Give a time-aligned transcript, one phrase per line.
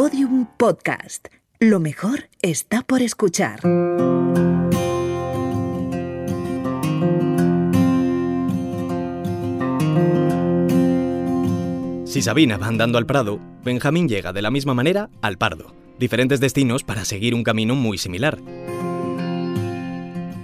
[0.00, 1.26] Podium Podcast.
[1.58, 3.58] Lo mejor está por escuchar.
[12.04, 15.74] Si Sabina va andando al Prado, Benjamín llega de la misma manera al Pardo.
[15.98, 18.38] Diferentes destinos para seguir un camino muy similar.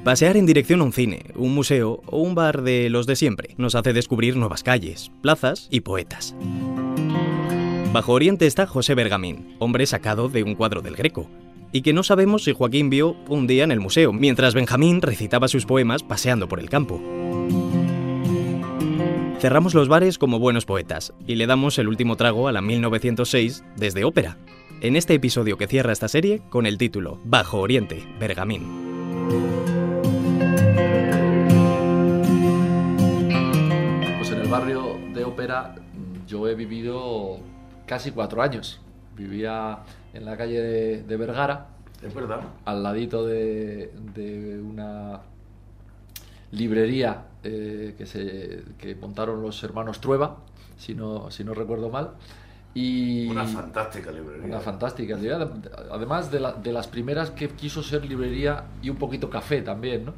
[0.02, 3.54] Pasear en dirección a un cine, un museo o un bar de los de siempre
[3.56, 6.34] nos hace descubrir nuevas calles, plazas y poetas.
[7.94, 11.30] Bajo Oriente está José Bergamín, hombre sacado de un cuadro del Greco,
[11.70, 15.46] y que no sabemos si Joaquín vio un día en el museo, mientras Benjamín recitaba
[15.46, 17.00] sus poemas paseando por el campo.
[19.38, 23.62] Cerramos los bares como buenos poetas y le damos el último trago a la 1906
[23.76, 24.38] desde ópera,
[24.80, 28.64] en este episodio que cierra esta serie con el título Bajo Oriente, Bergamín.
[34.18, 35.76] Pues en el barrio de ópera
[36.26, 37.38] yo he vivido
[37.86, 38.80] casi cuatro años.
[39.16, 39.78] Vivía
[40.12, 41.68] en la calle de, de Vergara,
[42.02, 42.40] Es verdad.
[42.64, 45.20] al ladito de, de una
[46.52, 50.38] librería eh, que, se, que montaron los hermanos Trueba,
[50.76, 52.10] si no, si no recuerdo mal.
[52.76, 54.44] Y Una fantástica librería.
[54.46, 55.48] una fantástica librería,
[55.92, 60.06] además de, la- de las primeras que quiso ser librería y un poquito café también,
[60.06, 60.14] ¿no?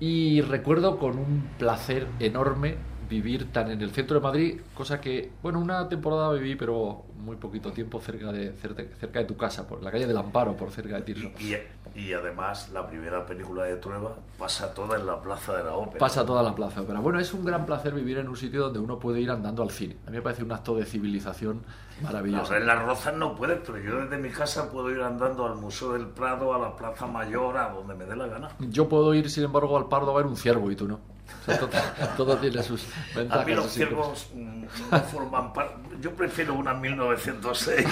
[0.00, 2.76] Y recuerdo con un placer enorme
[3.08, 7.36] vivir tan en el centro de Madrid, cosa que, bueno, una temporada viví, pero muy
[7.36, 10.70] poquito tiempo cerca de, cerca, cerca de tu casa, por la calle del Amparo, por
[10.70, 11.30] cerca de Tirso.
[11.38, 11.56] Y,
[11.98, 15.98] y además, la primera película de Trueba pasa toda en la plaza de la ópera.
[15.98, 17.00] Pasa toda la plaza de ópera.
[17.00, 19.70] Bueno, es un gran placer vivir en un sitio donde uno puede ir andando al
[19.70, 19.96] cine.
[20.06, 21.62] A mí me parece un acto de civilización
[22.02, 22.52] maravilloso.
[22.52, 25.56] No, en las Rozas no puedes, pero yo desde mi casa puedo ir andando al
[25.56, 28.50] Museo del Prado, a la Plaza Mayor, a donde me dé la gana.
[28.58, 31.15] Yo puedo ir, sin embargo, al Pardo a ver un ciervo y tú no.
[31.42, 31.70] O sea, todo,
[32.16, 33.46] todo tiene sus A ventajas.
[33.46, 35.74] mí los ciervos no forman parte.
[36.00, 37.86] Yo prefiero una 1906.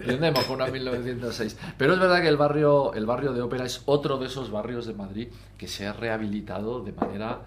[0.00, 1.56] Entendemos con una 1906.
[1.76, 4.86] Pero es verdad que el barrio, el barrio de ópera es otro de esos barrios
[4.86, 7.40] de Madrid que se ha rehabilitado de manera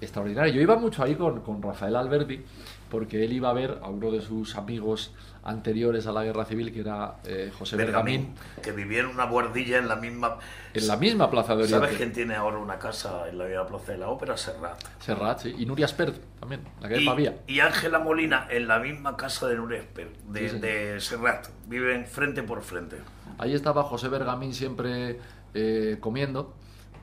[0.00, 0.52] extraordinaria.
[0.52, 2.44] Yo iba mucho ahí con, con Rafael Alberti,
[2.92, 6.72] porque él iba a ver a uno de sus amigos anteriores a la guerra civil,
[6.72, 10.36] que era eh, José Bergamín, Bergamín, que vivía en una guardilla en la misma.
[10.74, 11.96] en la misma plaza de ¿Sabes Oriente.
[11.96, 14.36] quién tiene ahora una casa en la misma plaza de la ópera?
[14.36, 14.78] Serrat.
[15.00, 15.54] Serrat, sí.
[15.58, 17.38] Y Nuria Spert también, la que Y- Pavía.
[17.46, 21.46] Y Ángela Molina en la misma casa de Nuresper, de, Sí, de Serrat.
[21.66, 22.98] Viven frente por frente.
[23.38, 25.18] Ahí estaba José Bergamín siempre
[25.54, 26.54] eh, comiendo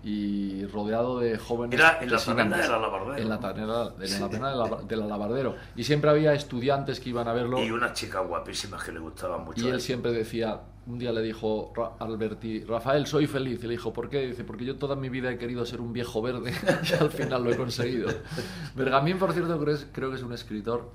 [0.04, 1.80] y rodeado de jóvenes.
[1.80, 3.18] Era en la taberna del Alabardero.
[3.18, 3.64] En la taberna,
[4.00, 5.56] en la del ala- del alabardero.
[5.76, 7.62] Y siempre había estudiantes que iban a verlo.
[7.64, 9.62] Y unas chicas guapísimas que le gustaban mucho.
[9.64, 9.82] Y él él.
[9.82, 13.60] siempre decía, un día le dijo Ra- Alberti, Rafael, soy feliz.
[13.64, 14.26] Y le dijo, ¿por qué?
[14.28, 16.54] Dice, porque yo toda mi vida he querido ser un viejo verde
[16.90, 18.10] y al final lo he conseguido.
[18.76, 19.60] Bergamín, por cierto,
[19.92, 20.92] creo, que es un escritor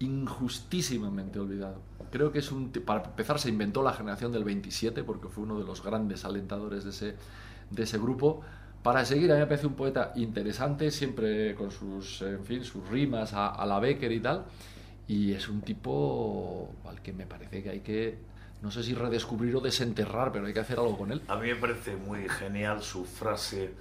[0.00, 1.80] injustísimamente olvidado.
[2.10, 2.70] Creo que es un...
[2.70, 6.84] Para empezar, se inventó la generación del 27 porque fue uno de los grandes alentadores
[6.84, 7.16] de ese,
[7.70, 8.42] de ese grupo.
[8.82, 12.88] Para seguir, a mí me parece un poeta interesante, siempre con sus, en fin, sus
[12.88, 14.44] rimas a, a la Becker y tal.
[15.08, 18.18] Y es un tipo al que me parece que hay que,
[18.62, 21.22] no sé si redescubrir o desenterrar, pero hay que hacer algo con él.
[21.28, 23.72] A mí me parece muy genial su frase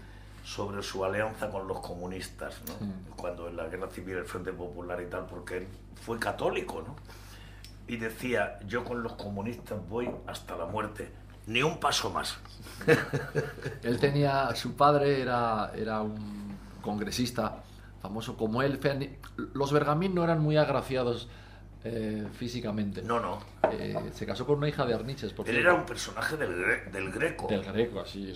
[0.43, 2.73] sobre su alianza con los comunistas, ¿no?
[3.17, 5.67] Cuando en la guerra civil el Frente Popular y tal, porque él
[6.01, 6.95] fue católico, ¿no?
[7.85, 11.09] Y decía, yo con los comunistas voy hasta la muerte,
[11.47, 12.37] ni un paso más.
[13.83, 17.63] Él tenía, su padre era, era un congresista
[18.01, 18.79] famoso como él.
[19.53, 21.27] Los Bergamín no eran muy agraciados
[21.83, 23.01] eh, físicamente.
[23.01, 23.39] No, no.
[23.71, 25.69] Eh, se casó con una hija de Arniches, por Él cierto.
[25.71, 27.47] era un personaje del, gre- del Greco.
[27.47, 28.31] Del greco, así,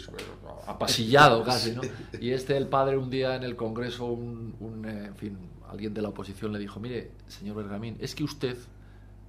[0.67, 1.81] apasillado casi, ¿no?
[2.19, 5.37] Y este, el padre, un día en el Congreso, un, un, eh, en fin,
[5.69, 8.57] alguien de la oposición le dijo, mire, señor Bergamín, es que usted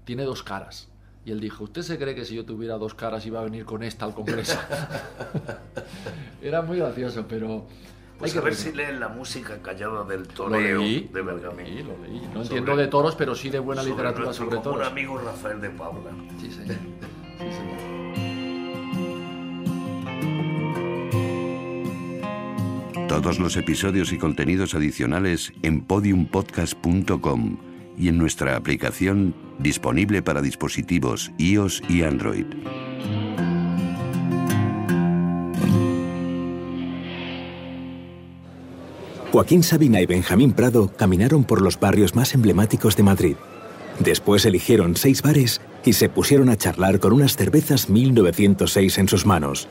[0.05, 0.89] tiene dos caras.
[1.25, 3.65] Y él dijo, ¿usted se cree que si yo tuviera dos caras iba a venir
[3.65, 4.59] con esta al Congreso?
[6.43, 7.67] Era muy gracioso, pero...
[8.19, 11.19] Pues hay a ver que si leen la música callada del Lo toreo leí, de
[11.21, 11.65] lo Bergamín.
[11.67, 12.21] leí, lo leí.
[12.21, 14.89] No Sobre- entiendo de toros, pero sí de buena sobre literatura nuestro sobre común toros.
[14.89, 16.11] amigo Rafael de Paula.
[16.41, 16.77] Sí, señor.
[17.39, 17.83] Sí, señor.
[23.09, 27.59] Todos los episodios y contenidos adicionales en podiumpodcast.com
[27.97, 32.47] y en nuestra aplicación disponible para dispositivos iOS y Android.
[39.33, 43.37] Joaquín Sabina y Benjamín Prado caminaron por los barrios más emblemáticos de Madrid.
[43.99, 49.25] Después eligieron seis bares y se pusieron a charlar con unas cervezas 1906 en sus
[49.25, 49.69] manos.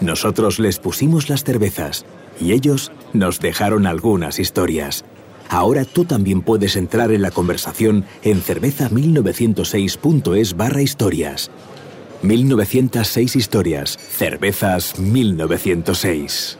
[0.00, 2.04] Nosotros les pusimos las cervezas
[2.40, 5.04] y ellos nos dejaron algunas historias.
[5.48, 11.50] Ahora tú también puedes entrar en la conversación en cerveza1906.es barra historias.
[12.22, 16.58] 1906 historias, cervezas 1906.